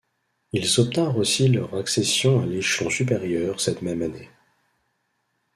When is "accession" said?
1.75-2.41